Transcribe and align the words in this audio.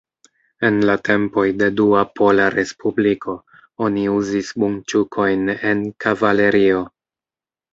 En 0.69 0.77
la 0.89 0.93
tempoj 1.09 1.43
de 1.59 1.67
Dua 1.81 2.01
Pola 2.19 2.47
Respubliko 2.55 3.35
oni 3.89 4.07
uzis 4.15 4.51
bunĉukojn 4.65 5.47
en 5.73 5.85
kavalerio. 6.07 6.83